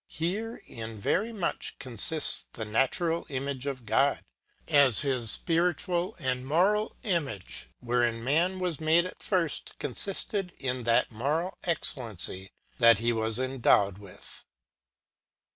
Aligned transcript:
Here 0.07 0.63
in 0.65 0.97
very 0.97 1.31
much 1.31 1.77
consists 1.77 2.47
the 2.53 2.65
natural 2.65 3.27
image 3.29 3.67
of 3.67 3.85
God; 3.85 4.25
as 4.67 5.01
his 5.01 5.29
spiritual 5.29 6.15
and 6.17 6.43
moral 6.43 6.95
image, 7.03 7.69
wherein 7.81 8.23
man 8.23 8.57
was 8.57 8.81
made 8.81 9.05
at 9.05 9.21
first, 9.21 9.77
consisted 9.77 10.53
in 10.57 10.85
that 10.85 11.11
moral 11.11 11.59
excellency 11.65 12.51
that 12.79 12.97
he 12.97 13.13
was 13.13 13.37
endowed 13.39 13.99
with. 13.99 14.43